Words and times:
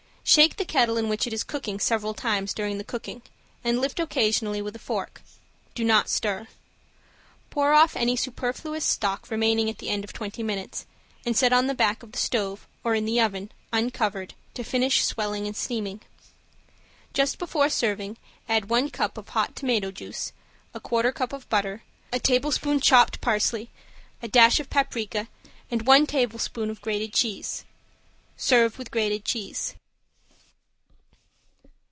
Shake 0.23 0.55
the 0.55 0.65
kettle 0.65 0.95
in 0.97 1.09
which 1.09 1.27
it 1.27 1.33
is 1.33 1.43
cooking 1.43 1.77
several 1.79 2.13
times 2.13 2.53
during 2.53 2.77
the 2.77 2.85
cooking 2.85 3.21
and 3.65 3.81
lift 3.81 3.99
occasionally 3.99 4.61
with 4.61 4.73
a 4.75 4.79
fork. 4.79 5.21
Do 5.75 5.83
not 5.83 6.07
stir. 6.07 6.47
Pour 7.49 7.73
off 7.73 7.97
any 7.97 8.15
superfluous 8.15 8.85
stock 8.85 9.29
remaining 9.29 9.69
at 9.69 9.79
the 9.79 9.89
end 9.89 10.05
of 10.05 10.13
twenty 10.13 10.41
minutes, 10.41 10.85
and 11.25 11.35
set 11.35 11.51
on 11.51 11.67
the 11.67 11.73
back 11.73 12.01
of 12.01 12.13
the 12.13 12.17
stove 12.19 12.65
or 12.81 12.95
in 12.95 13.03
the 13.05 13.19
oven, 13.19 13.51
uncovered, 13.73 14.33
to 14.53 14.63
finish 14.63 15.03
swelling 15.03 15.47
and 15.47 15.57
steaming. 15.57 15.99
Just 17.13 17.37
before 17.37 17.67
serving 17.67 18.15
add 18.47 18.69
one 18.69 18.89
cup 18.89 19.17
of 19.17 19.29
hot 19.29 19.53
tomato 19.53 19.91
juice, 19.91 20.31
a 20.73 20.79
quarter 20.79 21.11
cup 21.11 21.33
of 21.33 21.49
butter, 21.49 21.83
a 22.13 22.19
tablespoon 22.19 22.79
chopped 22.79 23.19
parsley, 23.19 23.69
a 24.21 24.29
dash 24.29 24.61
of 24.61 24.69
paprika, 24.69 25.27
and 25.69 25.85
one 25.87 26.05
tablespoon 26.05 26.69
of 26.69 26.79
grated 26.79 27.11
cheese. 27.11 27.65
Serve 28.37 28.77
with 28.77 28.91
grated 28.91 29.25
cheese. 29.25 29.75